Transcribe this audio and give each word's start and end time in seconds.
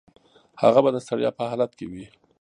هغه 0.61 0.79
به 0.83 0.89
د 0.93 0.97
ستړیا 1.05 1.31
په 1.37 1.43
حالت 1.49 1.71
کې 1.77 1.85
وي. 1.91 2.05